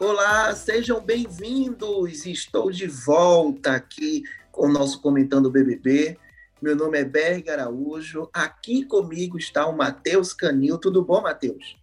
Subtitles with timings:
[0.00, 2.26] Olá, sejam bem-vindos.
[2.26, 6.18] Estou de volta aqui com o nosso Comentando BBB.
[6.60, 8.28] Meu nome é Berg Araújo.
[8.32, 10.78] Aqui comigo está o Matheus Canil.
[10.78, 11.76] Tudo bom, Matheus?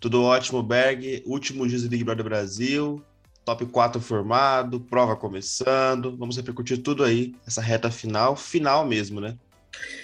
[0.00, 1.22] Tudo ótimo, Berg.
[1.24, 3.00] Último dia do Big Brother Brasil.
[3.44, 6.16] Top 4 formado, prova começando.
[6.16, 9.38] Vamos repercutir tudo aí, essa reta final, final mesmo, né?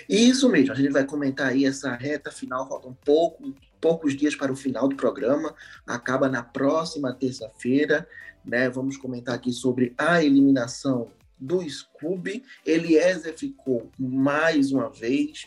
[0.08, 4.52] Isso mesmo, a gente vai comentar aí essa reta final, faltam pouco, poucos dias para
[4.52, 5.54] o final do programa,
[5.86, 8.09] acaba na próxima terça-feira,
[8.45, 8.68] né?
[8.68, 12.42] Vamos comentar aqui sobre a eliminação do Scooby.
[12.66, 15.46] Eliezer ficou mais uma vez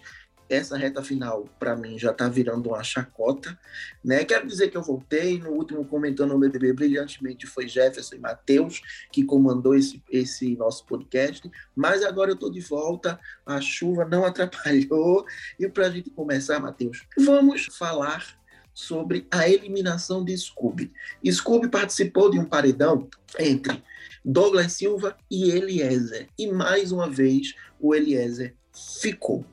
[0.54, 3.58] essa reta final, para mim, já está virando uma chacota.
[4.04, 4.26] Né?
[4.26, 8.82] Quero dizer que eu voltei, no último comentando o BBB brilhantemente foi Jefferson e Matheus,
[9.12, 14.24] que comandou esse, esse nosso podcast, mas agora eu estou de volta, a chuva não
[14.26, 15.26] atrapalhou,
[15.60, 18.40] e para a gente começar, Matheus, vamos falar
[18.74, 20.92] sobre a eliminação de Scooby.
[21.26, 23.82] Scooby participou de um paredão entre
[24.24, 28.56] Douglas Silva e Eliezer, e mais uma vez o Eliezer
[29.02, 29.46] ficou.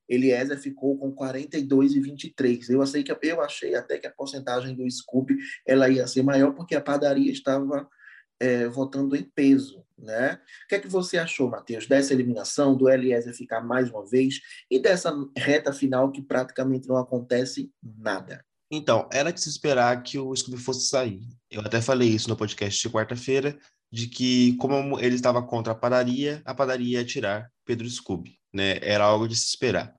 [0.09, 2.69] Eliezer ficou com 42,23.
[2.69, 6.53] Eu achei que eu achei até que a porcentagem do Scooby ela ia ser maior
[6.53, 7.87] porque a padaria estava
[8.41, 9.85] é, votando em peso.
[9.97, 10.33] Né?
[10.65, 14.39] O que é que você achou, Matheus, dessa eliminação, do Eliezer ficar mais uma vez
[14.69, 18.43] e dessa reta final que praticamente não acontece nada?
[18.71, 21.21] Então, era de se esperar que o Scooby fosse sair.
[21.51, 23.55] Eu até falei isso no podcast de quarta-feira,
[23.91, 28.39] de que, como ele estava contra a padaria, a padaria ia tirar Pedro Scooby.
[28.51, 28.79] Né?
[28.81, 29.93] Era algo de se esperar.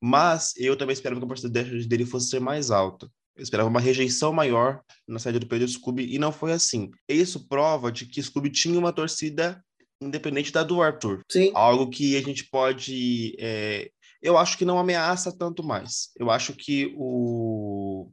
[0.00, 3.06] Mas eu também esperava que a porcentagem dele fosse ser mais alta.
[3.36, 6.90] Eu esperava uma rejeição maior na saída do Pedro Scooby e não foi assim.
[7.08, 9.62] Isso prova de que Scooby tinha uma torcida
[10.00, 11.22] independente da do Arthur.
[11.30, 11.50] Sim.
[11.54, 13.34] Algo que a gente pode.
[13.38, 13.90] É...
[14.20, 16.10] Eu acho que não ameaça tanto mais.
[16.16, 18.10] Eu acho que o,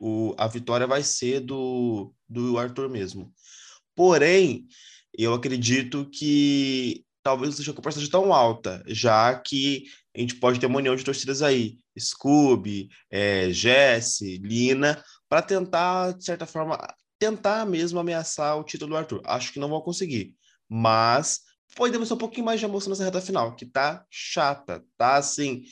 [0.00, 0.34] o...
[0.36, 3.32] a vitória vai ser do, do Arthur mesmo.
[3.94, 4.66] Porém,
[5.16, 10.60] eu acredito que talvez não seja uma porcentagem tão alta, já que a gente pode
[10.60, 16.78] ter uma união de torcidas aí, Scooby, é, Jesse, Lina, para tentar, de certa forma,
[17.18, 19.22] tentar mesmo ameaçar o título do Arthur.
[19.24, 20.36] Acho que não vão conseguir,
[20.68, 21.40] mas
[21.74, 25.64] podemos ter um pouquinho mais de emoção nessa reta final, que tá chata, tá assim.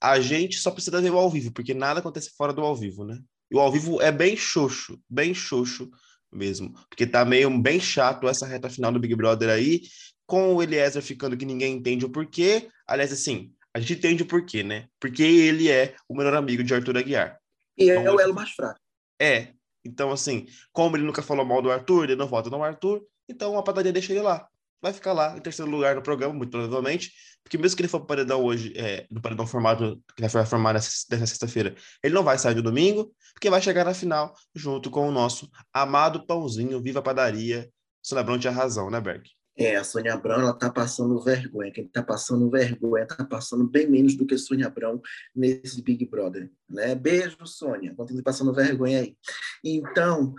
[0.00, 3.04] A gente só precisa ver o ao vivo, porque nada acontece fora do ao vivo,
[3.04, 3.20] né?
[3.48, 5.88] E o ao vivo é bem xoxo, bem xoxo
[6.32, 9.82] mesmo, porque tá meio bem chato essa reta final do Big Brother aí,
[10.26, 12.68] com o Eliezer ficando que ninguém entende o porquê.
[12.86, 14.88] Aliás, assim, a gente entende o porquê, né?
[14.98, 17.38] Porque ele é o melhor amigo de Arthur Aguiar.
[17.76, 18.80] E é então, o elo mais fraco.
[19.20, 19.52] É.
[19.84, 23.56] Então, assim, como ele nunca falou mal do Arthur, ele não vota no Arthur, então
[23.56, 24.48] a padaria deixa ele lá.
[24.82, 27.12] Vai ficar lá em terceiro lugar no programa, muito provavelmente,
[27.42, 30.74] porque mesmo que ele for para paredão hoje, é, no paredão formado, que vai formar
[30.74, 34.90] nessa, nessa sexta-feira, ele não vai sair no domingo, porque vai chegar na final junto
[34.90, 37.70] com o nosso amado pãozinho, Viva a Padaria.
[38.02, 39.28] Celebrão tinha razão, né, Berg?
[39.58, 41.72] É, a Sônia Abrão, ela tá passando vergonha.
[41.72, 45.00] Quem tá passando vergonha tá passando bem menos do que Sônia Abrão
[45.34, 46.94] nesse Big Brother, né?
[46.94, 47.94] Beijo, Sônia.
[47.94, 49.16] Continue passando vergonha aí.
[49.64, 50.34] Então,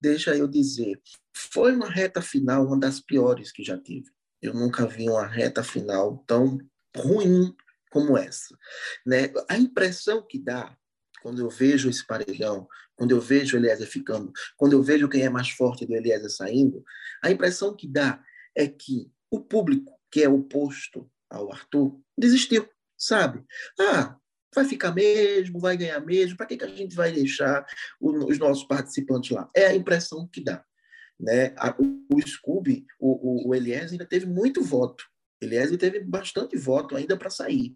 [0.00, 0.98] deixa eu dizer,
[1.34, 4.10] foi uma reta final, uma das piores que já tive.
[4.40, 6.58] Eu nunca vi uma reta final tão
[6.96, 7.54] ruim
[7.90, 8.56] como essa,
[9.04, 9.30] né?
[9.50, 10.74] A impressão que dá
[11.22, 12.66] quando eu vejo esse paredão,
[12.96, 16.30] quando eu vejo o Eliezer ficando, quando eu vejo quem é mais forte do Eliezer
[16.30, 16.82] saindo,
[17.22, 18.20] a impressão que dá
[18.56, 23.42] é que o público, que é oposto ao Arthur, desistiu, sabe?
[23.80, 24.16] Ah,
[24.54, 27.64] vai ficar mesmo, vai ganhar mesmo, para que, que a gente vai deixar
[28.00, 29.48] os nossos participantes lá?
[29.54, 30.64] É a impressão que dá.
[31.18, 31.54] Né?
[32.12, 35.04] O, Scooby, o, o, o Eliezer ainda teve muito voto.
[35.40, 37.74] Eliezer teve bastante voto ainda para sair.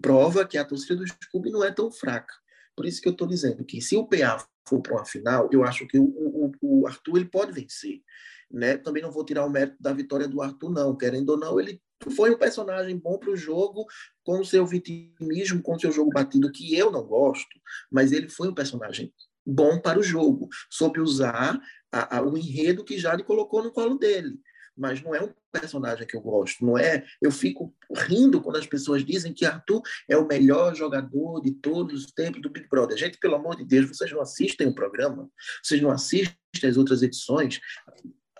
[0.00, 2.34] Prova que a torcida do Scooby não é tão fraca.
[2.78, 5.64] Por isso que eu estou dizendo que se o PA for para uma final, eu
[5.64, 8.02] acho que o, o, o Arthur ele pode vencer.
[8.48, 8.76] Né?
[8.76, 10.96] Também não vou tirar o mérito da vitória do Arthur, não.
[10.96, 11.82] Querendo ou não, ele
[12.14, 13.84] foi um personagem bom para o jogo,
[14.22, 17.60] com o seu vitimismo, com o seu jogo batido, que eu não gosto,
[17.90, 19.12] mas ele foi um personagem
[19.44, 21.60] bom para o jogo, soube usar
[21.90, 24.38] a, a, o enredo que Jade colocou no colo dele.
[24.78, 27.04] Mas não é um personagem que eu gosto, não é?
[27.20, 27.74] Eu fico
[28.06, 32.40] rindo quando as pessoas dizem que Arthur é o melhor jogador de todos os tempos
[32.40, 32.96] do Big Brother.
[32.96, 35.28] Gente, pelo amor de Deus, vocês não assistem o programa?
[35.62, 37.60] Vocês não assistem as outras edições?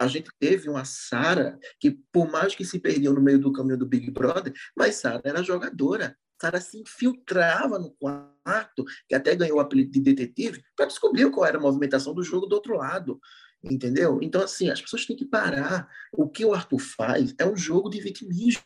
[0.01, 3.77] a gente teve uma Sara que, por mais que se perdeu no meio do caminho
[3.77, 6.17] do Big Brother, mas Sara era jogadora.
[6.41, 11.45] Sara se infiltrava no quarto, que até ganhou o apelido de detetive, para descobrir qual
[11.45, 13.21] era a movimentação do jogo do outro lado.
[13.63, 14.21] Entendeu?
[14.23, 15.89] Então, assim, as pessoas têm que parar.
[16.13, 18.63] O que o Arthur faz é um jogo de vitimismo.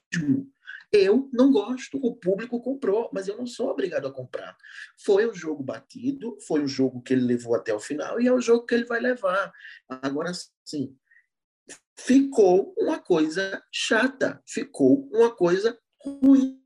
[0.92, 1.98] Eu não gosto.
[2.02, 4.54] O público comprou, mas eu não sou obrigado a comprar.
[5.02, 8.32] Foi o jogo batido, foi o jogo que ele levou até o final e é
[8.32, 9.50] o jogo que ele vai levar.
[9.88, 10.94] Agora, sim,
[11.98, 16.60] ficou uma coisa chata, ficou uma coisa ruim.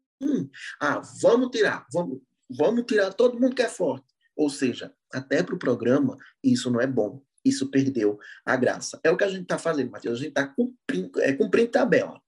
[0.80, 2.20] Ah, vamos tirar, vamos,
[2.50, 4.06] vamos tirar todo mundo que é forte.
[4.34, 7.22] Ou seja, até para o programa, isso não é bom.
[7.48, 9.00] Isso perdeu a graça.
[9.02, 10.18] É o que a gente está fazendo, Matheus.
[10.18, 12.20] A gente está cumprindo, é, cumprindo tabela.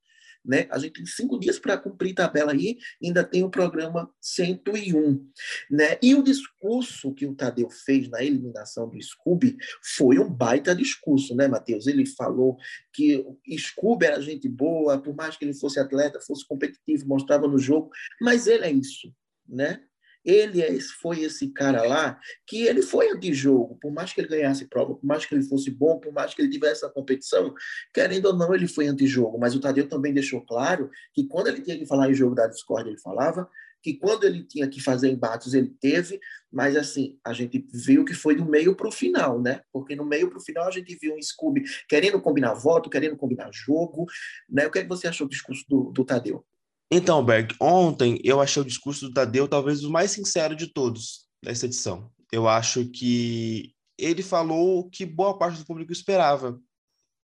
[0.45, 0.67] Né?
[0.71, 5.31] A gente tem cinco dias para cumprir tabela aí, ainda tem o programa 101.
[5.71, 5.99] Né?
[6.03, 9.57] E o discurso que o Tadeu fez na eliminação do Scooby
[9.97, 11.87] foi um baita discurso, né, Matheus?
[11.87, 12.57] Ele falou
[12.95, 13.25] que
[13.59, 17.91] Scooby era gente boa, por mais que ele fosse atleta, fosse competitivo, mostrava no jogo,
[18.21, 19.13] mas ele é isso,
[19.47, 19.83] né?
[20.29, 24.69] Ele é, foi esse cara lá que ele foi antijogo, por mais que ele ganhasse
[24.69, 27.55] prova, por mais que ele fosse bom, por mais que ele tivesse a competição,
[27.95, 29.39] querendo ou não, ele foi antijogo.
[29.39, 32.47] Mas o Tadeu também deixou claro que quando ele tinha que falar em jogo da
[32.47, 33.49] Discord, ele falava,
[33.83, 36.21] que quando ele tinha que fazer embates, ele teve,
[36.53, 39.63] mas assim, a gente viu que foi do meio para o final, né?
[39.73, 43.17] Porque no meio para o final a gente viu um Scooby querendo combinar voto, querendo
[43.17, 44.05] combinar jogo,
[44.49, 44.67] né?
[44.67, 46.45] O que, é que você achou do discurso do, do Tadeu?
[46.91, 51.27] Então, Berg, ontem eu achei o discurso do Tadeu talvez o mais sincero de todos
[51.43, 52.11] dessa edição.
[52.33, 56.59] Eu acho que ele falou o que boa parte do público esperava.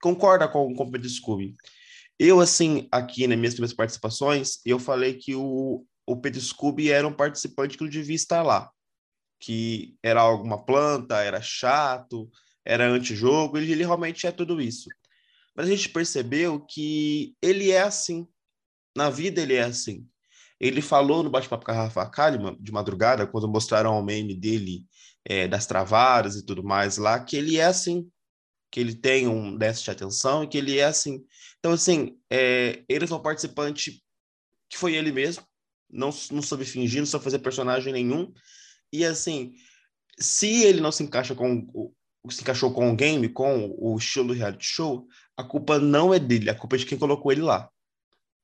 [0.01, 1.57] Concorda com, o Pedro Scooby.
[2.19, 7.07] Eu, assim, aqui nas minhas primeiras participações, eu falei que o, o Pedro Scooby era
[7.07, 8.71] um participante que não devia estar lá.
[9.41, 12.31] Que era alguma planta, era chato,
[12.65, 14.89] era antijogo, ele, ele realmente é tudo isso.
[15.57, 18.27] Mas a gente percebeu que ele é assim
[18.99, 20.05] na vida ele é assim.
[20.59, 24.85] Ele falou no bate-papo com a Rafa Kalimann, de madrugada, quando mostraram o meme dele
[25.25, 28.11] é, das travadas e tudo mais lá, que ele é assim,
[28.73, 31.25] que ele tem um déficit de atenção e que ele é assim.
[31.61, 34.03] Então, assim, é, ele é um participante
[34.69, 35.45] que foi ele mesmo,
[35.89, 38.33] não, não soube fingir, não soube fazer personagem nenhum.
[38.93, 39.53] E, assim,
[40.19, 41.93] se ele não se encaixa com
[42.31, 45.07] se encaixou com o game, com o estilo do reality show,
[45.37, 47.71] a culpa não é dele, a culpa é de quem colocou ele lá.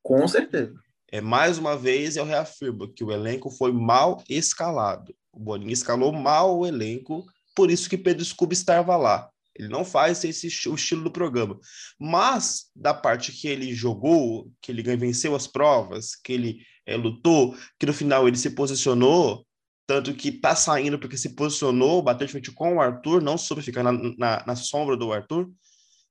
[0.04, 0.74] Com certeza.
[1.10, 5.14] É, mais uma vez, eu reafirmo que o elenco foi mal escalado.
[5.32, 7.24] O Boninho escalou mal o elenco,
[7.56, 9.30] por isso que Pedro Scooby estava lá.
[9.56, 11.58] Ele não faz esse o estilo do programa.
[11.98, 17.56] Mas, da parte que ele jogou, que ele venceu as provas, que ele é, lutou,
[17.78, 19.46] que no final ele se posicionou,
[19.86, 23.62] tanto que tá saindo porque se posicionou, bateu de frente com o Arthur, não soube
[23.62, 25.50] ficar na, na, na sombra do Arthur.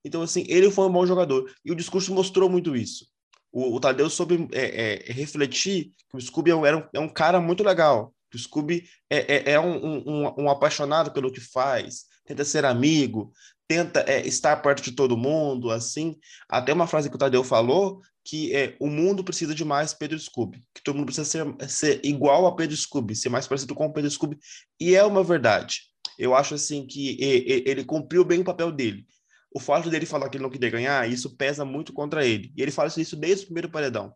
[0.03, 1.53] Então, assim, ele foi um bom jogador.
[1.63, 3.12] E o discurso mostrou muito isso
[3.53, 7.39] o, o Tadeu soube é, é, refletir que o Scooby é um, é um cara
[7.39, 8.13] muito legal.
[8.33, 13.31] O Scooby é, é, é um, um, um, apaixonado pelo que faz, tenta ser amigo,
[13.67, 16.17] tenta é, estar perto de todo mundo, assim.
[16.49, 20.19] Até uma frase que o Tadeu falou, que é o mundo precisa de mais Pedro
[20.19, 23.85] Scooby, que todo mundo precisa ser, ser igual a Pedro Scooby, ser mais parecido com
[23.85, 24.39] o Pedro Scooby,
[24.79, 25.81] e é uma verdade.
[26.17, 29.05] Eu acho assim que ele cumpriu bem o papel dele
[29.53, 32.51] o fato dele falar que ele não queria ganhar, isso pesa muito contra ele.
[32.55, 34.13] E ele fala isso desde o primeiro paredão.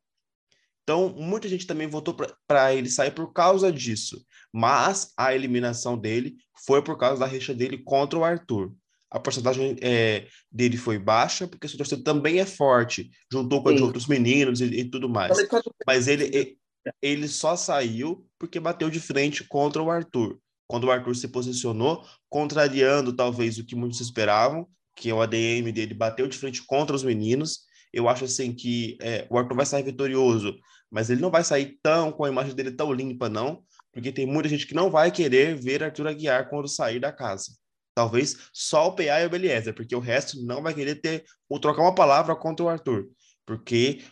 [0.84, 2.16] Então, muita gente também votou
[2.48, 4.26] para ele sair por causa disso.
[4.54, 8.74] Mas a eliminação dele foi por causa da rixa dele contra o Arthur.
[9.12, 13.74] A porcentagem é, dele foi baixa, porque sua torcida também é forte, juntou com a
[13.74, 15.38] de outros meninos e, e tudo mais.
[15.86, 16.58] Mas ele,
[17.02, 20.40] ele só saiu porque bateu de frente contra o Arthur.
[20.68, 25.72] Quando o Arthur se posicionou, contrariando talvez o que muitos esperavam, que é o ADM
[25.72, 27.62] dele bateu de frente contra os meninos.
[27.94, 30.58] Eu acho assim que é, o Arthur vai sair vitorioso,
[30.92, 33.64] mas ele não vai sair tão com a imagem dele tão limpa, não,
[33.94, 37.52] porque tem muita gente que não vai querer ver Arthur Aguiar quando sair da casa.
[37.96, 41.60] Talvez só o PA e o Beliezer, porque o resto não vai querer ter ou
[41.60, 43.08] trocar uma palavra contra o Arthur,
[43.46, 44.04] porque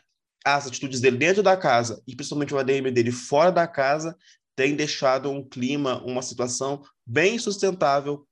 [0.45, 4.15] as atitudes dele dentro da casa e principalmente o ADM dele fora da casa
[4.55, 8.25] tem deixado um clima, uma situação bem sustentável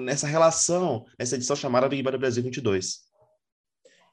[0.00, 3.08] nessa relação, nessa edição chamada Big Brother Brasil 22.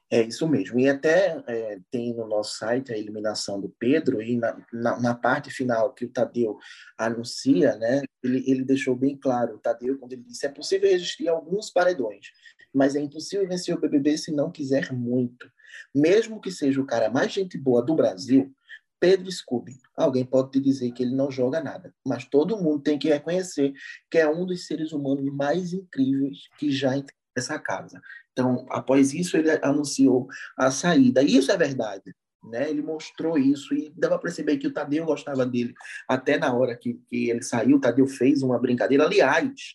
[0.08, 0.78] É isso mesmo.
[0.78, 5.14] E até é, tem no nosso site a eliminação do Pedro, e na, na, na,
[5.14, 6.56] parte final que o Tadeu
[6.96, 11.26] anuncia, né, ele, ele deixou bem claro, o Tadeu, quando ele disse é possível existir
[11.28, 12.28] alguns paredões,
[12.72, 15.50] mas é impossível vencer o BBB se não quiser muito.
[15.92, 18.54] Mesmo que seja o cara mais gente boa do Brasil,
[18.98, 19.76] Pedro Scooby.
[19.96, 23.72] Alguém pode te dizer que ele não joga nada, mas todo mundo tem que reconhecer
[24.10, 28.00] que é um dos seres humanos mais incríveis que já entrou nessa casa.
[28.32, 30.26] Então, após isso, ele anunciou
[30.56, 31.22] a saída.
[31.22, 32.14] Isso é verdade.
[32.44, 32.70] Né?
[32.70, 35.74] Ele mostrou isso e dava para perceber que o Tadeu gostava dele.
[36.08, 39.04] Até na hora que, que ele saiu, o Tadeu fez uma brincadeira.
[39.04, 39.74] Aliás,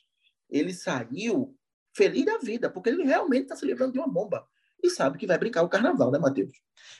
[0.49, 1.55] ele saiu
[1.95, 4.47] feliz da vida, porque ele realmente está se livrando de uma bomba
[4.83, 6.51] e sabe que vai brincar o carnaval, né, Matheus?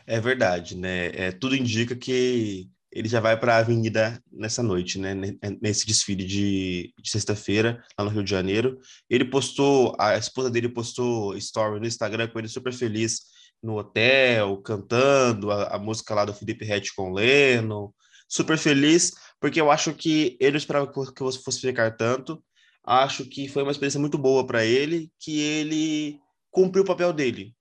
[0.06, 1.08] É verdade, né?
[1.14, 5.14] É, tudo indica que ele já vai para a avenida nessa noite, né?
[5.62, 8.80] Nesse desfile de, de sexta-feira, lá no Rio de Janeiro.
[9.10, 13.22] Ele postou, a esposa dele postou story no Instagram com ele super feliz
[13.64, 17.94] no hotel, cantando a, a música lá do Felipe Rett com Leno.
[18.28, 22.44] Super feliz, porque eu acho que ele esperava que você fosse ficar tanto.
[22.84, 26.20] Acho que foi uma experiência muito boa para ele, que ele
[26.50, 27.56] cumpriu o papel dele.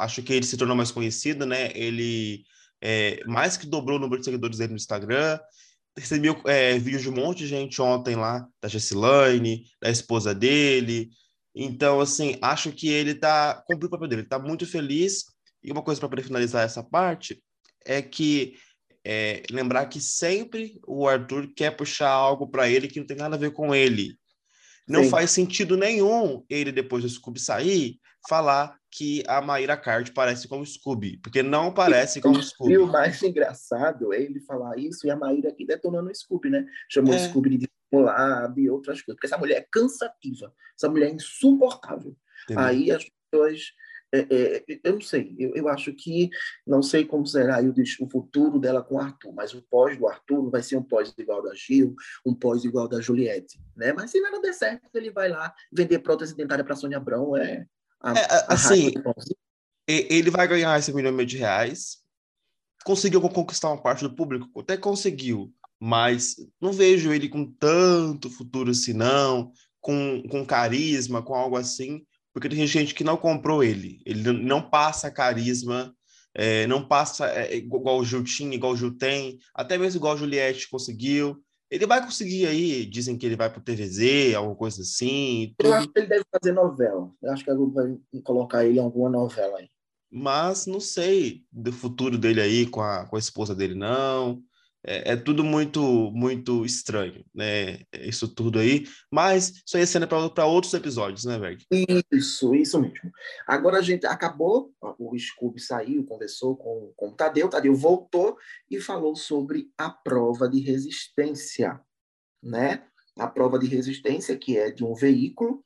[0.00, 1.70] Acho que ele se tornou mais conhecido, né?
[1.74, 2.44] Ele
[2.80, 5.38] é, mais que dobrou o número de seguidores dele no Instagram.
[5.96, 11.10] Recebeu é, vídeos de um monte de gente ontem lá, da Jessilane, da esposa dele.
[11.54, 15.24] Então, assim, acho que ele tá cumpriu o papel dele, tá muito feliz.
[15.62, 17.42] E uma coisa para poder finalizar essa parte
[17.84, 18.54] é que
[19.04, 23.36] é, lembrar que sempre o Arthur quer puxar algo para ele que não tem nada
[23.36, 24.16] a ver com ele.
[24.88, 25.10] Não Sim.
[25.10, 30.60] faz sentido nenhum ele, depois do Scooby sair, falar que a Maíra Card parece com
[30.60, 32.72] o Scooby, porque não parece com o Scooby.
[32.72, 36.50] E o mais engraçado é ele falar isso e a Maíra aqui detonando o Scooby,
[36.50, 36.66] né?
[36.88, 37.16] Chamou é.
[37.16, 37.58] o Scooby de
[37.90, 42.16] discipulado e outras coisas, porque essa mulher é cansativa, essa mulher é insuportável.
[42.44, 42.64] Entendeu?
[42.64, 43.72] Aí as pessoas
[44.12, 46.30] é, é, eu não sei, eu, eu, acho que
[46.66, 47.72] não sei como será o,
[48.04, 51.14] o, futuro dela com o Arthur, mas o pós do Arthur vai ser um pós
[51.16, 51.94] igual da Gil,
[52.26, 53.92] um pós igual da Juliette, né?
[53.92, 57.68] Mas se nada der certo, ele vai lá vender prótese dentária para Sônia Abrão, é,
[58.00, 58.92] a, é, a assim,
[59.86, 61.98] ele vai ganhar esse milhão e meio de reais,
[62.84, 68.70] conseguiu conquistar uma parte do público, até conseguiu, mas não vejo ele com tanto futuro
[68.70, 74.00] assim, não, com, com carisma, com algo assim, porque tem gente que não comprou ele.
[74.06, 75.94] Ele não passa carisma,
[76.34, 80.14] é, não passa é, igual o Gil tinha, igual o Gil tem, até mesmo igual
[80.14, 81.42] a Juliette conseguiu.
[81.70, 85.54] Ele vai conseguir aí, dizem que ele vai para o TVZ, alguma coisa assim.
[85.58, 87.10] Eu acho que ele deve fazer novela.
[87.22, 89.68] Eu acho que a Globo vai colocar ele em alguma novela aí.
[90.10, 94.42] Mas não sei do futuro dele aí com a, com a esposa dele, não
[94.84, 97.80] é, é, tudo muito muito estranho, né?
[97.92, 98.86] Isso tudo aí.
[99.10, 101.64] Mas isso aí é cena para outros episódios, né, Berg?
[102.10, 103.12] Isso, isso mesmo.
[103.46, 108.36] Agora a gente acabou, o Scooby saiu, conversou com, com o Tadeu, o Tadeu voltou
[108.70, 111.80] e falou sobre a prova de resistência,
[112.42, 112.84] né?
[113.18, 115.62] A prova de resistência, que é de um veículo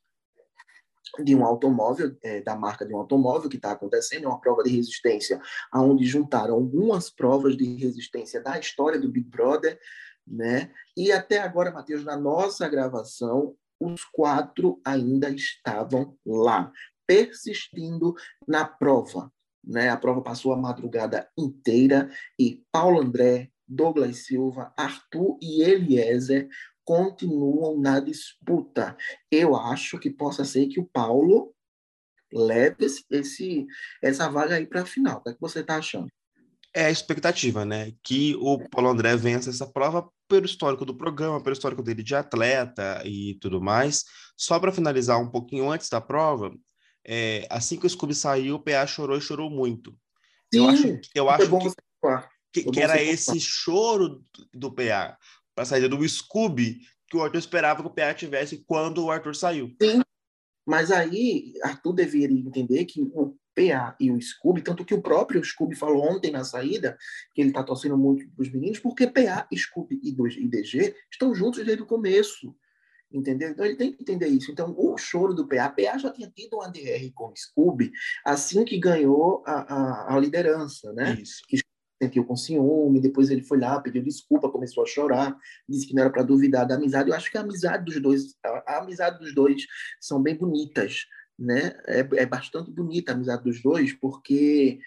[1.22, 4.62] de um automóvel, é, da marca de um automóvel que está acontecendo, é uma prova
[4.62, 5.40] de resistência,
[5.74, 9.78] onde juntaram algumas provas de resistência da história do Big Brother,
[10.26, 10.70] né?
[10.96, 16.72] E até agora, Matheus, na nossa gravação, os quatro ainda estavam lá,
[17.06, 18.14] persistindo
[18.46, 19.30] na prova.
[19.62, 19.88] Né?
[19.90, 26.48] A prova passou a madrugada inteira e Paulo André, Douglas Silva, Arthur e Eliezer
[26.84, 28.96] continuam na disputa.
[29.30, 31.54] Eu acho que possa ser que o Paulo
[32.32, 33.66] leve esse, esse
[34.02, 35.18] essa vaga aí para a final.
[35.18, 36.08] O que, é que você está achando?
[36.74, 37.92] É a expectativa, né?
[38.02, 42.14] Que o Paulo André vença essa prova pelo histórico do programa, pelo histórico dele de
[42.14, 44.04] atleta e tudo mais.
[44.36, 46.52] Só para finalizar um pouquinho antes da prova,
[47.06, 49.96] é, assim que o Scooby saiu, o PA chorou e chorou muito.
[50.52, 51.46] Sim, eu acho, eu acho
[52.52, 55.16] que, que, que era esse choro do PA
[55.56, 59.34] a saída do Scooby que o Arthur esperava que o PA tivesse quando o Arthur
[59.34, 59.74] saiu.
[59.80, 60.00] Sim,
[60.66, 65.42] mas aí Arthur deveria entender que o PA e o Scooby, tanto que o próprio
[65.44, 66.98] Scooby falou ontem na saída,
[67.32, 71.64] que ele está torcendo muito para os meninos, porque PA, Scooby e DG estão juntos
[71.64, 72.54] desde o começo.
[73.12, 73.50] Entendeu?
[73.50, 74.50] Então ele tem que entender isso.
[74.50, 77.92] Então, o choro do PA, PA já tinha tido um ADR com o Scooby
[78.24, 81.16] assim que ganhou a, a, a liderança, né?
[81.20, 81.40] Isso.
[81.46, 81.58] Que
[82.04, 85.36] sentiu com ciúme, depois ele foi lá, pediu desculpa, começou a chorar,
[85.68, 87.10] disse que não era para duvidar da amizade.
[87.10, 89.66] Eu acho que a amizade dos dois, a, a amizade dos dois
[90.00, 91.06] são bem bonitas,
[91.38, 91.74] né?
[91.86, 94.78] É, é bastante bonita a amizade dos dois, porque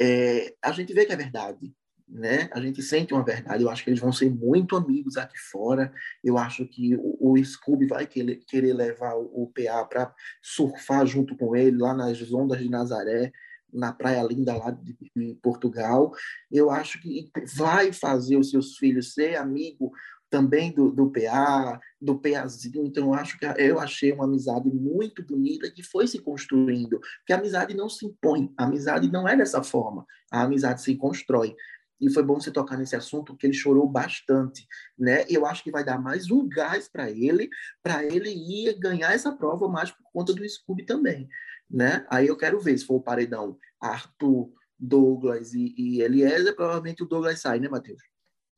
[0.00, 1.74] é, a gente vê que é verdade,
[2.08, 2.50] né?
[2.52, 3.62] A gente sente uma verdade.
[3.62, 5.92] Eu acho que eles vão ser muito amigos aqui fora.
[6.22, 11.06] Eu acho que o, o Scooby vai querer, querer levar o, o PA para surfar
[11.06, 13.32] junto com ele lá nas ondas de Nazaré
[13.72, 14.94] na Praia Linda lá de,
[15.42, 16.12] Portugal.
[16.50, 19.92] Eu acho que vai fazer os seus filhos ser amigo
[20.32, 22.86] também do, do PA, do PAzinho.
[22.86, 26.98] Então, acho que eu achei uma amizade muito bonita que foi se construindo.
[27.18, 30.06] Porque a amizade não se impõe, a amizade não é dessa forma.
[30.30, 31.54] A amizade se constrói.
[32.00, 34.66] E foi bom você tocar nesse assunto, porque ele chorou bastante,
[34.98, 35.24] né?
[35.28, 37.48] Eu acho que vai dar mais um gás para ele,
[37.80, 41.28] para ele ir ganhar essa prova mais por conta do Scooby também
[41.72, 42.04] né?
[42.10, 47.06] Aí eu quero ver se for o paredão Arthur, Douglas e, e Eliezer, provavelmente o
[47.06, 48.02] Douglas sai, né, Matheus?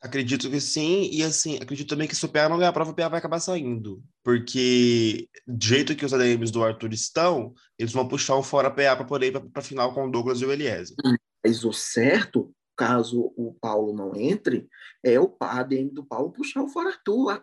[0.02, 2.90] Acredito que sim, e assim, acredito também que se o PA não ganhar a prova,
[2.90, 4.02] o PA vai acabar saindo.
[4.22, 8.96] Porque, do jeito que os ADMs do Arthur estão, eles vão puxar o fora PA
[8.96, 10.94] para poder ir para final com o Douglas e o Eliezer.
[11.42, 14.68] Mas o certo, caso o Paulo não entre,
[15.02, 17.40] é o ADM do Paulo puxar o fora Arthur.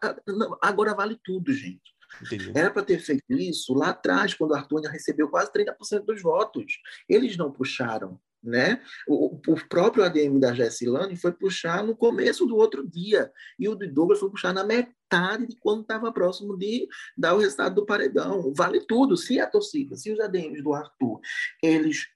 [0.61, 1.90] Agora vale tudo, gente.
[2.21, 2.51] Entendi.
[2.55, 6.79] Era para ter feito isso lá atrás, quando o Arthur recebeu quase 30% dos votos.
[7.07, 8.81] Eles não puxaram né?
[9.07, 13.75] O, o, próprio ADM da Jessilane foi puxar no começo do outro dia e o
[13.75, 17.85] de Douglas foi puxar na metade de quando estava próximo de dar o resultado do
[17.85, 18.51] paredão.
[18.55, 19.15] Vale tudo.
[19.15, 21.19] Se a torcida, se os ADMs do Arthur,
[21.61, 22.07] eles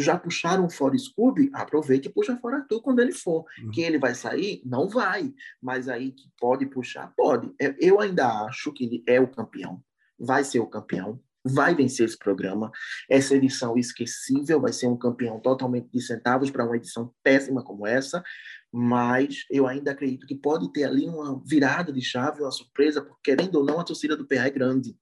[0.00, 3.44] já puxaram fora Scooby, aproveite e puxa fora Arthur quando ele for.
[3.62, 3.70] Uhum.
[3.70, 4.62] Que ele vai sair?
[4.64, 5.32] Não vai.
[5.62, 7.12] Mas aí que pode puxar?
[7.16, 7.52] Pode.
[7.60, 9.82] É, eu ainda acho que ele é o campeão.
[10.18, 12.70] Vai ser o campeão vai vencer esse programa.
[13.08, 17.86] Essa edição esquecível vai ser um campeão totalmente de centavos para uma edição péssima como
[17.86, 18.22] essa,
[18.72, 23.34] mas eu ainda acredito que pode ter ali uma virada de chave, uma surpresa, porque
[23.34, 24.96] querendo ou não, a torcida do PA é grande,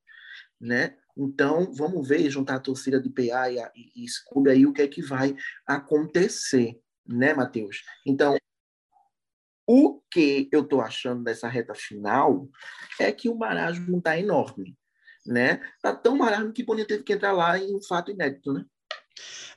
[0.61, 0.95] né?
[1.19, 4.07] Então, vamos ver, juntar a torcida de PA e, a, e,
[4.49, 5.35] aí o que é que vai
[5.67, 7.83] acontecer, né, Matheus?
[8.07, 8.37] Então,
[9.67, 12.49] o que eu estou achando dessa reta final
[13.01, 14.79] é que o marasmo está enorme
[15.29, 15.61] né?
[15.83, 18.65] Tá tão marasmo que Boninho teve que entrar lá em um fato inédito, né?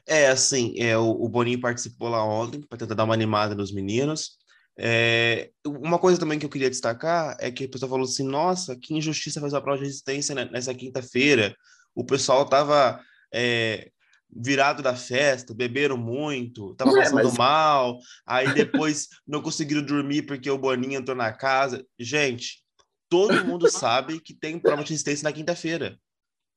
[0.05, 3.71] É, assim, é, o, o Boninho participou lá ontem para tentar dar uma animada nos
[3.71, 4.37] meninos.
[4.77, 8.75] É, uma coisa também que eu queria destacar é que a pessoa falou assim: nossa,
[8.75, 11.55] que injustiça fazer a prova de resistência nessa quinta-feira.
[11.93, 13.01] O pessoal tava
[13.33, 13.91] é,
[14.33, 17.37] virado da festa, beberam muito, tava é, passando mas...
[17.37, 21.85] mal, aí depois não conseguiram dormir porque o Boninho entrou na casa.
[21.99, 22.63] Gente,
[23.09, 25.97] todo mundo sabe que tem prova de resistência na quinta-feira.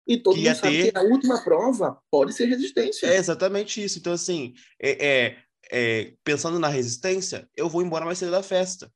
[0.07, 0.93] E todo mundo sabe ter...
[0.93, 3.07] que a última prova pode ser resistência.
[3.07, 3.99] É exatamente isso.
[3.99, 5.37] Então, assim, é,
[5.75, 8.93] é, pensando na resistência, eu vou embora mais cedo da festa.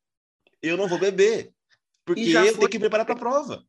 [0.62, 1.52] Eu não vou beber,
[2.04, 2.54] porque eu foi...
[2.54, 3.64] tenho que me preparar para a prova.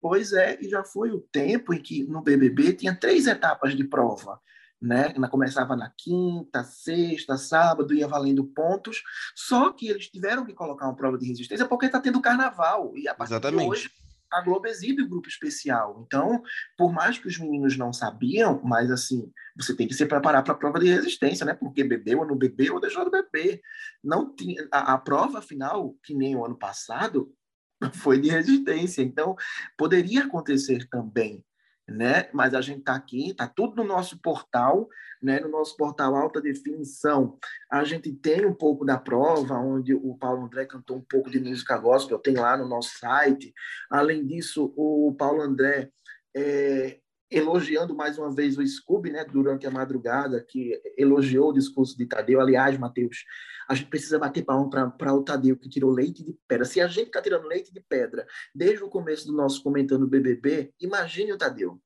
[0.00, 3.84] Pois é, e já foi o tempo em que no BBB tinha três etapas de
[3.84, 4.40] prova
[4.80, 5.12] né?
[5.30, 9.02] Começava na quinta, sexta, sábado, ia valendo pontos.
[9.34, 12.96] Só que eles tiveram que colocar uma prova de resistência porque está tendo carnaval.
[12.96, 13.62] E a partir Exatamente.
[13.62, 13.90] de hoje,
[14.32, 16.02] a Globo exibe o grupo especial.
[16.06, 16.42] Então,
[16.76, 20.52] por mais que os meninos não sabiam, mas assim, você tem que se preparar para
[20.52, 21.54] a prova de resistência, né?
[21.54, 23.60] Porque bebeu ou não bebeu ou deixou de beber.
[24.02, 27.32] Não tinha a, a prova final, que nem o ano passado,
[27.94, 29.02] foi de resistência.
[29.02, 29.34] Então,
[29.76, 31.44] poderia acontecer também
[31.90, 32.28] né?
[32.32, 34.88] Mas a gente está aqui, está tudo no nosso portal,
[35.20, 35.40] né?
[35.40, 37.36] No nosso portal Alta Definição,
[37.70, 41.40] a gente tem um pouco da prova, onde o Paulo André cantou um pouco de
[41.40, 43.52] música gospel, tem lá no nosso site.
[43.90, 45.90] Além disso, o Paulo André
[46.34, 46.99] é,
[47.30, 49.24] elogiando mais uma vez o Scooby, né?
[49.24, 52.40] Durante a madrugada, que elogiou o discurso de Tadeu.
[52.40, 53.24] Aliás, Matheus,
[53.68, 56.64] a gente precisa bater palma para o Tadeu, que tirou leite de pedra.
[56.64, 60.72] Se a gente está tirando leite de pedra desde o começo do nosso comentando BBB,
[60.80, 61.80] imagine o Tadeu.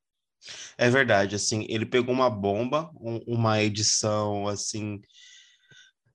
[0.76, 5.00] É verdade, assim, ele pegou uma bomba, um, uma edição, assim,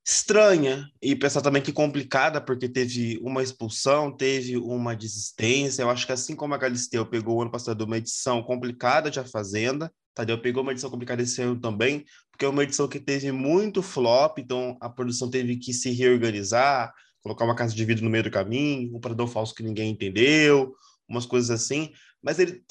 [0.06, 5.84] estranha e pensar também que complicada, porque teve uma expulsão, teve uma desistência.
[5.84, 9.26] Eu acho que assim como a Galisteu pegou ano passado uma edição complicada de A
[9.26, 13.32] Fazenda, Tadeu pegou uma edição complicada esse ano também, porque é uma edição que teve
[13.32, 18.10] muito flop, então a produção teve que se reorganizar, colocar uma casa de vidro no
[18.10, 20.74] meio do caminho, um paredão falso que ninguém entendeu,
[21.08, 21.92] umas coisas assim.
[22.22, 22.64] Mas ele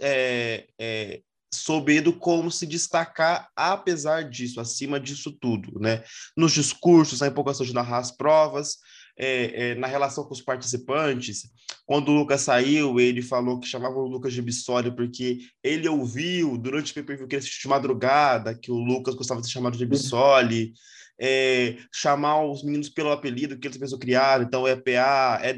[0.00, 6.02] é, é, souberam como se destacar apesar disso, acima disso tudo, né?
[6.36, 8.76] Nos discursos, na empolgação de narrar as provas,
[9.18, 11.50] é, é, na relação com os participantes.
[11.86, 16.58] Quando o Lucas saiu, ele falou que chamava o Lucas de Bissoli porque ele ouviu
[16.58, 19.78] durante o PPV que ele assistiu de madrugada que o Lucas gostava de ser chamado
[19.78, 20.72] de Bissoli.
[21.18, 25.54] É, chamar os meninos pelo apelido que eles mesmos criaram, então é PA, é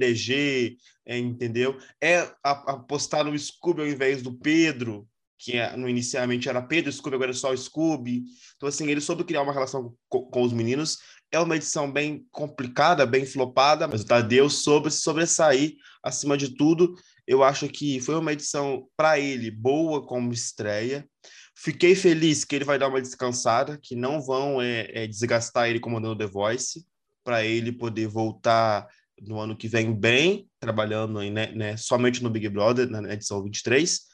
[1.05, 1.77] é, entendeu?
[2.01, 5.08] É apostar no Scooby ao invés do Pedro,
[5.39, 8.25] que é, no, inicialmente era Pedro Scooby, agora é só Scooby.
[8.57, 10.99] Então, assim, ele soube criar uma relação com, com, os meninos.
[11.31, 16.57] É uma edição bem complicada, bem flopada, mas o Tadeu soube se sobressair acima de
[16.57, 16.95] tudo.
[17.27, 21.09] Eu acho que foi uma edição, para ele, boa como estreia.
[21.55, 25.81] Fiquei feliz que ele vai dar uma descansada, que não vão é, é, desgastar ele
[25.81, 26.85] comandando The Voice,
[27.23, 28.87] para ele poder voltar
[29.21, 34.08] no ano que vem bem, trabalhando né, né, somente no Big Brother, na edição 23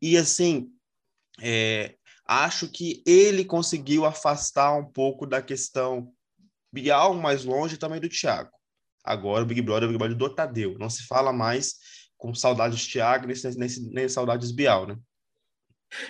[0.00, 0.70] e assim,
[1.40, 1.96] é,
[2.26, 6.12] acho que ele conseguiu afastar um pouco da questão
[6.72, 8.50] Bial mais longe também do Thiago.
[9.02, 10.78] Agora o Big Brother é o Big Brother do Tadeu.
[10.78, 11.76] Não se fala mais
[12.16, 14.98] com saudades Thiago nem, nem, nem saudades Bial, né?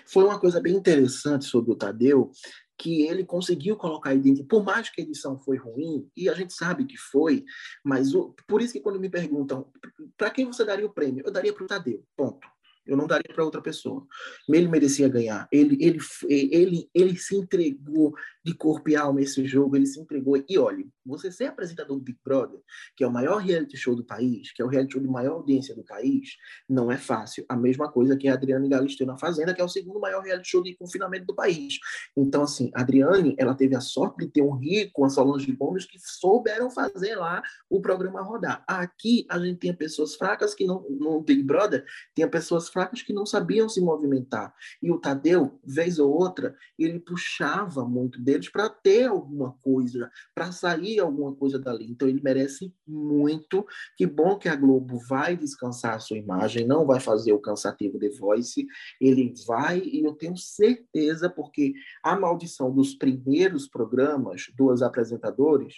[0.06, 2.32] Foi uma coisa bem interessante sobre o Tadeu,
[2.76, 6.52] que ele conseguiu colocar identidade, por mais que a edição foi ruim, e a gente
[6.52, 7.44] sabe que foi,
[7.84, 9.70] mas o, por isso que quando me perguntam
[10.16, 12.46] para quem você daria o prêmio, eu daria para o Tadeu, ponto.
[12.88, 14.06] Eu não daria para outra pessoa.
[14.48, 15.46] Ele merecia ganhar.
[15.52, 15.98] Ele, ele,
[16.28, 19.76] ele, ele se entregou de corpo e alma esse jogo.
[19.76, 20.42] Ele se entregou.
[20.48, 22.60] E olha, você ser apresentador do Big Brother,
[22.96, 25.34] que é o maior reality show do país, que é o reality show de maior
[25.34, 26.36] audiência do país,
[26.68, 27.44] não é fácil.
[27.48, 30.48] A mesma coisa que a Adriane Galisteu na Fazenda, que é o segundo maior reality
[30.48, 31.78] show de confinamento do país.
[32.16, 35.84] Então, assim, a Adriane, ela teve a sorte de ter um rico, uma Solange Gomes,
[35.84, 38.64] que souberam fazer lá o programa rodar.
[38.66, 43.12] Aqui, a gente tinha pessoas fracas que não, no Big Brother, tinha pessoas fracas que
[43.12, 44.54] não sabiam se movimentar.
[44.82, 50.52] E o Tadeu, vez ou outra, ele puxava muito deles para ter alguma coisa, para
[50.52, 51.90] sair alguma coisa dali.
[51.90, 53.66] Então ele merece muito.
[53.96, 57.98] Que bom que a Globo vai descansar a sua imagem, não vai fazer o cansativo
[57.98, 58.66] The Voice.
[59.00, 65.74] Ele vai, e eu tenho certeza, porque a maldição dos primeiros programas, dos apresentadores,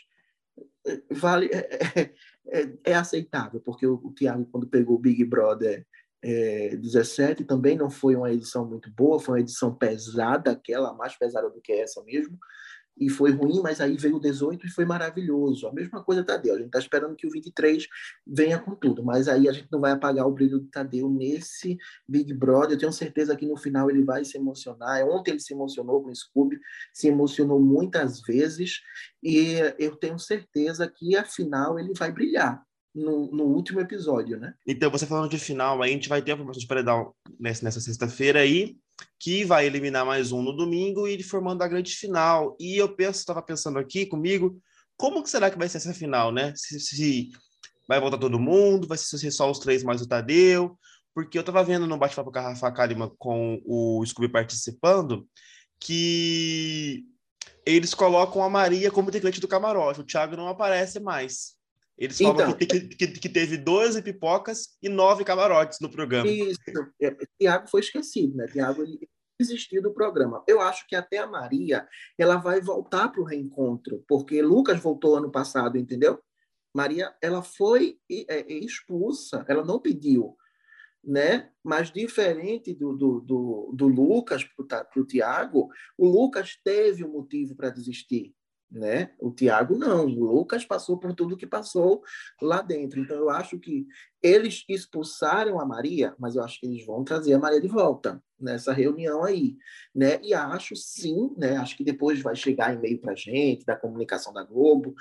[0.86, 2.12] eh, vale é,
[2.48, 5.86] é, é aceitável, porque o, o Tiago, quando pegou o Big Brother
[6.22, 11.16] é, 17 também não foi uma edição muito boa, foi uma edição pesada, aquela mais
[11.16, 12.38] pesada do que essa mesmo,
[13.00, 15.66] e foi ruim, mas aí veio o 18 e foi maravilhoso.
[15.66, 17.86] A mesma coisa Tadeu, a gente está esperando que o 23
[18.26, 21.78] venha com tudo, mas aí a gente não vai apagar o brilho do Tadeu nesse
[22.06, 22.72] Big Brother.
[22.72, 25.02] Eu tenho certeza que no final ele vai se emocionar.
[25.08, 26.60] Ontem ele se emocionou com o Scooby,
[26.92, 28.80] se emocionou muitas vezes,
[29.22, 32.62] e eu tenho certeza que afinal ele vai brilhar
[32.94, 34.54] no, no, último episódio, né?
[34.66, 37.80] Então, você falando de final, a gente vai ter a formação de paredão nessa, nessa
[37.80, 38.76] sexta-feira aí,
[39.18, 42.56] que vai eliminar mais um no domingo e formando a grande final.
[42.58, 44.60] E eu penso, estava pensando aqui comigo,
[44.96, 46.52] como que será que vai ser essa final, né?
[46.56, 47.30] Se, se
[47.88, 50.78] vai voltar todo mundo, vai ser só os três mais o Tadeu,
[51.14, 55.26] porque eu estava vendo no bate-papo com a Rafa Kalima com o Scooby participando,
[55.78, 57.04] que
[57.64, 61.59] eles colocam a Maria como integrante do camarote, o Thiago não aparece mais.
[62.00, 66.26] Eles falam então, que, que, que, teve 12 pipocas e nove camarotes no programa.
[66.26, 66.58] Isso.
[66.98, 68.46] É, Tiago foi esquecido, né?
[68.46, 68.82] Tiago
[69.38, 70.42] desistiu do programa.
[70.48, 71.86] Eu acho que até a Maria
[72.16, 76.18] ela vai voltar para o reencontro, porque Lucas voltou ano passado, entendeu?
[76.74, 80.34] Maria ela foi é, expulsa, ela não pediu,
[81.04, 81.50] né?
[81.62, 87.54] Mas diferente do, do, do, do Lucas para o Tiago, o Lucas teve um motivo
[87.54, 88.34] para desistir
[88.70, 89.10] né?
[89.18, 92.02] O Tiago não, o Lucas passou por tudo que passou
[92.40, 93.00] lá dentro.
[93.00, 93.86] Então eu acho que
[94.22, 98.22] eles expulsaram a Maria, mas eu acho que eles vão trazer a Maria de volta
[98.38, 99.56] nessa reunião aí,
[99.94, 100.20] né?
[100.22, 101.56] E acho sim, né?
[101.56, 104.94] Acho que depois vai chegar e-mail para gente da comunicação da Globo,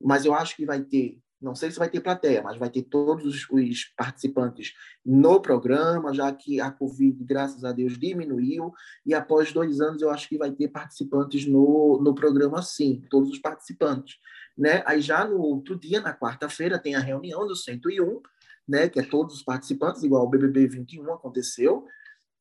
[0.00, 2.82] mas eu acho que vai ter não sei se vai ter plateia, mas vai ter
[2.82, 4.72] todos os participantes
[5.04, 8.72] no programa, já que a Covid, graças a Deus, diminuiu.
[9.04, 13.30] E após dois anos, eu acho que vai ter participantes no, no programa, sim, todos
[13.30, 14.18] os participantes.
[14.56, 14.82] Né?
[14.86, 18.20] Aí já no outro dia, na quarta-feira, tem a reunião do 101,
[18.68, 21.84] né, que é todos os participantes, igual o BBB 21 aconteceu.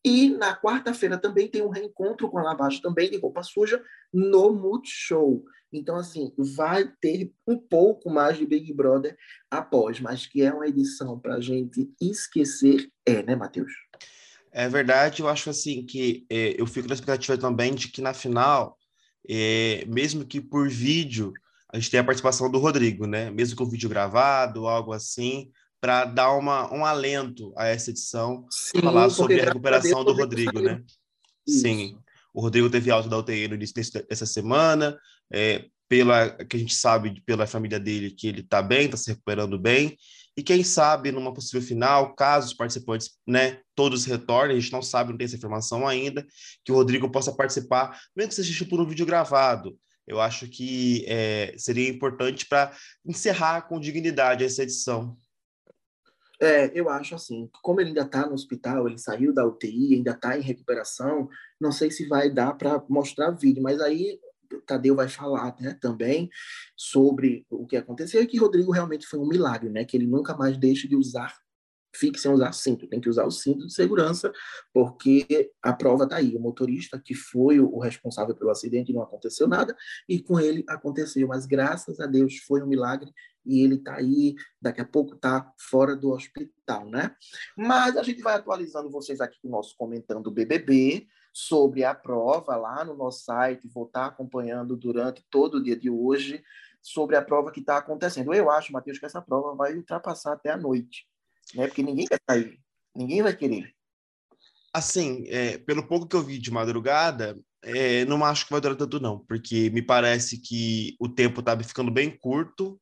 [0.03, 4.51] E na quarta-feira também tem um reencontro com a Lavagem também de roupa suja no
[4.51, 5.43] Multishow.
[5.71, 9.15] Então, assim, vai ter um pouco mais de Big Brother
[9.49, 13.71] após, mas que é uma edição para a gente esquecer, é, né, Matheus?
[14.51, 18.13] É verdade, eu acho assim que é, eu fico na expectativa também de que na
[18.13, 18.77] final,
[19.29, 21.31] é, mesmo que por vídeo,
[21.71, 23.31] a gente tenha a participação do Rodrigo, né?
[23.31, 25.49] Mesmo com o vídeo gravado, algo assim,
[25.81, 30.61] para dar uma, um alento a essa edição, Sim, falar sobre a recuperação do Rodrigo,
[30.61, 30.81] né?
[31.45, 31.61] Isso.
[31.61, 31.97] Sim.
[32.33, 33.75] O Rodrigo teve alta da UTI no início
[34.07, 34.97] dessa semana,
[35.33, 39.09] é, pela que a gente sabe pela família dele que ele está bem, está se
[39.09, 39.97] recuperando bem,
[40.37, 44.81] e quem sabe numa possível final, caso os participantes, né, todos retornem, a gente não
[44.81, 46.25] sabe, não tem essa informação ainda,
[46.63, 49.77] que o Rodrigo possa participar, mesmo que seja por um vídeo gravado.
[50.07, 55.17] Eu acho que é, seria importante para encerrar com dignidade essa edição.
[56.41, 60.11] É, eu acho assim, como ele ainda está no hospital, ele saiu da UTI, ainda
[60.11, 64.19] está em recuperação, não sei se vai dar para mostrar vídeo, mas aí
[64.65, 66.29] Tadeu vai falar né, também
[66.75, 69.85] sobre o que aconteceu e que Rodrigo realmente foi um milagre, né?
[69.85, 71.37] Que ele nunca mais deixe de usar,
[71.93, 74.31] fique sem usar cinto, tem que usar o cinto de segurança,
[74.73, 76.35] porque a prova está aí.
[76.35, 79.75] O motorista que foi o responsável pelo acidente não aconteceu nada
[80.07, 83.11] e com ele aconteceu, mas graças a Deus foi um milagre
[83.45, 87.15] e ele está aí, daqui a pouco está fora do hospital, né?
[87.57, 92.55] Mas a gente vai atualizando vocês aqui com o nosso comentando BBB sobre a prova
[92.55, 96.43] lá no nosso site, vou estar tá acompanhando durante todo o dia de hoje
[96.81, 98.33] sobre a prova que está acontecendo.
[98.33, 101.07] Eu acho, Matheus, que essa prova vai ultrapassar até a noite,
[101.55, 101.67] né?
[101.67, 102.59] Porque ninguém vai sair,
[102.95, 103.73] ninguém vai querer.
[104.73, 108.77] Assim, é, pelo pouco que eu vi de madrugada, é, não acho que vai durar
[108.77, 112.79] tanto, não, porque me parece que o tempo tá ficando bem curto.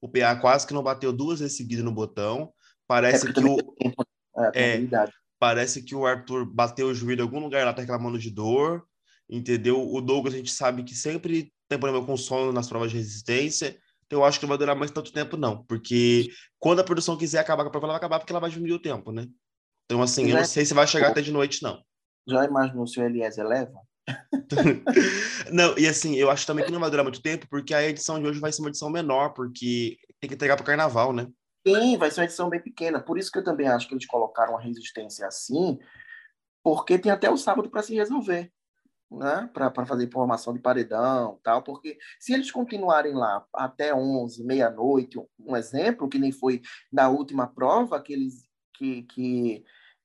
[0.00, 2.52] O PA quase que não bateu duas vezes seguidas no botão.
[2.86, 3.56] Parece é que o.
[3.56, 4.04] Tempo,
[4.54, 8.18] é, é parece que o Arthur bateu o joelho em algum lugar lá, tá reclamando
[8.18, 8.84] de dor.
[9.28, 9.80] Entendeu?
[9.80, 13.76] O Douglas, a gente sabe que sempre tem problema com sono nas provas de resistência.
[14.12, 15.64] Então, eu acho que não vai durar mais tanto tempo, não.
[15.64, 18.50] Porque quando a produção quiser acabar com a prova, ela vai acabar porque ela vai
[18.50, 19.26] diminuir o tempo, né?
[19.86, 21.82] Então, assim, eu não sei se vai chegar até de noite, não.
[22.28, 23.72] Já imaginou se o Eliezer leva?
[25.50, 28.20] não, e assim, eu acho também que não vai durar muito tempo, porque a edição
[28.20, 31.26] de hoje vai ser uma edição menor, porque tem que entregar para o carnaval, né?
[31.66, 33.00] Sim, vai ser uma edição bem pequena.
[33.00, 35.78] Por isso que eu também acho que eles colocaram a resistência assim,
[36.62, 38.52] porque tem até o sábado para se resolver,
[39.18, 39.48] né?
[39.52, 41.62] Para fazer formação de paredão tal.
[41.62, 47.46] Porque se eles continuarem lá até 11, meia-noite, um exemplo, que nem foi da última
[47.46, 48.50] prova, que eles.
[48.74, 49.64] Que, que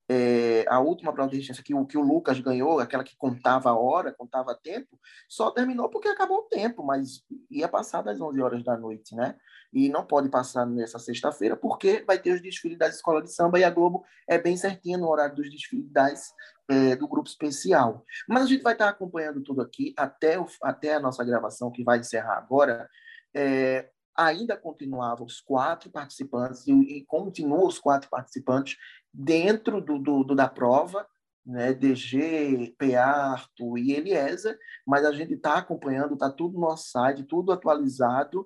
[0.10, 3.70] é, a última prova de resistência que o, que o Lucas ganhou, aquela que contava
[3.70, 8.42] a hora, contava tempo, só terminou porque acabou o tempo, mas ia passar das 11
[8.42, 9.36] horas da noite, né?
[9.74, 13.60] E não pode passar nessa sexta-feira porque vai ter os desfiles das escolas de samba
[13.60, 16.34] e a Globo é bem certinha no horário dos desfiles das,
[16.70, 18.04] é, do grupo especial.
[18.28, 21.84] Mas a gente vai estar acompanhando tudo aqui até, o, até a nossa gravação, que
[21.84, 22.90] vai encerrar agora.
[23.36, 28.76] É, ainda continuavam os quatro participantes e, e continuam os quatro participantes
[29.14, 31.08] dentro do, do, do da prova,
[31.46, 36.90] né, DG, PA, Arthur e Eliezer, mas a gente está acompanhando, está tudo no nosso
[36.90, 38.46] site, tudo atualizado.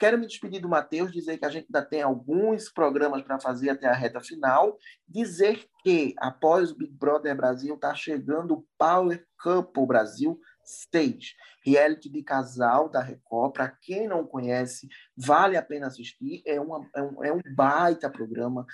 [0.00, 3.68] Quero me despedir do Matheus, dizer que a gente ainda tem alguns programas para fazer
[3.68, 9.22] até a reta final, dizer que após o Big Brother Brasil está chegando o Power
[9.42, 13.52] Couple Brasil Stage, reality de casal da Record.
[13.52, 16.42] Para quem não conhece, vale a pena assistir.
[16.46, 18.64] É, uma, é, um, é um baita programa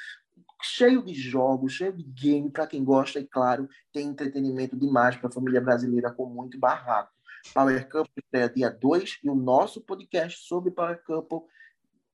[0.63, 5.29] cheio de jogos, cheio de game para quem gosta e claro tem entretenimento demais para
[5.29, 7.16] a família brasileira com muito barraco.
[7.55, 11.41] Power Couple estreia dia 2 e o nosso podcast sobre Power Couple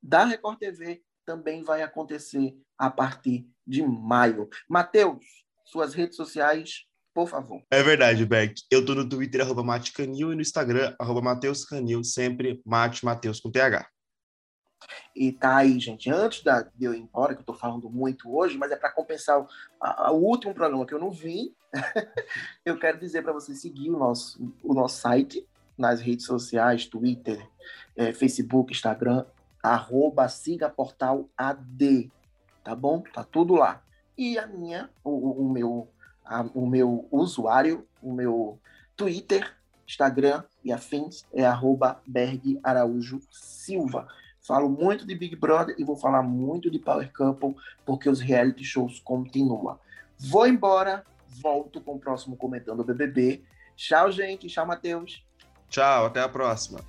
[0.03, 4.49] da Record TV também vai acontecer a partir de maio.
[4.69, 5.25] Matheus,
[5.65, 7.63] suas redes sociais, por favor.
[7.71, 8.61] É verdade, Beck.
[8.71, 9.63] Eu tô no Twitter, arroba
[9.95, 13.87] Canil, e no Instagram, arroba Mateus Canil, sempre Mate Mateus com TH.
[15.15, 16.11] E tá aí, gente.
[16.11, 18.91] Antes da, de eu ir embora, que eu tô falando muito hoje, mas é para
[18.91, 19.47] compensar o,
[19.81, 21.55] a, o, último programa que eu não vi,
[22.65, 27.49] eu quero dizer para você seguir o nosso, o nosso site nas redes sociais, Twitter,
[27.97, 29.25] é, Facebook, Instagram,
[29.63, 32.11] arroba siga portal AD,
[32.63, 33.03] tá bom?
[33.13, 33.83] Tá tudo lá.
[34.17, 35.89] E a minha, o, o meu,
[36.25, 38.59] a, o meu usuário, o meu
[38.97, 39.55] Twitter,
[39.87, 44.07] Instagram e afins é arroba Berg Araújo Silva.
[44.41, 47.55] Falo muito de Big Brother e vou falar muito de Power Couple,
[47.87, 49.79] porque os reality shows continuam.
[50.19, 51.05] Vou embora,
[51.41, 53.43] volto com o próximo Comentando o BBB.
[53.77, 54.49] Tchau, gente.
[54.49, 55.25] Tchau, Matheus.
[55.69, 56.81] Tchau, até a próxima.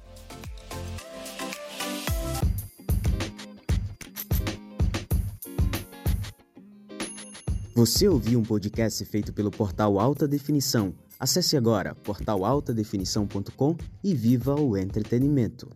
[7.75, 10.93] Você ouviu um podcast feito pelo portal Alta Definição.
[11.19, 15.69] Acesse agora portalaltadefinição.com e viva o entretenimento.